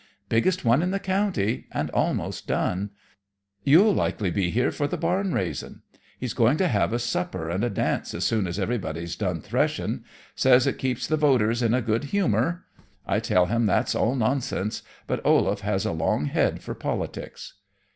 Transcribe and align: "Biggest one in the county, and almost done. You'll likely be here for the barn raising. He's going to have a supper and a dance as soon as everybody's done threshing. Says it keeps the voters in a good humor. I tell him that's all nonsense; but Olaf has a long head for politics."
"Biggest 0.29 0.65
one 0.65 0.81
in 0.81 0.89
the 0.89 0.97
county, 0.99 1.67
and 1.71 1.91
almost 1.91 2.47
done. 2.47 2.89
You'll 3.63 3.93
likely 3.93 4.31
be 4.31 4.49
here 4.49 4.71
for 4.71 4.87
the 4.87 4.97
barn 4.97 5.31
raising. 5.31 5.81
He's 6.17 6.33
going 6.33 6.57
to 6.57 6.67
have 6.67 6.91
a 6.91 6.97
supper 6.97 7.51
and 7.51 7.63
a 7.63 7.69
dance 7.69 8.15
as 8.15 8.23
soon 8.25 8.47
as 8.47 8.57
everybody's 8.57 9.15
done 9.15 9.41
threshing. 9.41 10.03
Says 10.33 10.65
it 10.65 10.79
keeps 10.79 11.05
the 11.05 11.17
voters 11.17 11.61
in 11.61 11.75
a 11.75 11.83
good 11.83 12.05
humor. 12.05 12.65
I 13.05 13.19
tell 13.19 13.45
him 13.45 13.67
that's 13.67 13.93
all 13.93 14.15
nonsense; 14.15 14.81
but 15.05 15.21
Olaf 15.23 15.59
has 15.59 15.85
a 15.85 15.91
long 15.91 16.25
head 16.25 16.63
for 16.63 16.73
politics." 16.73 17.53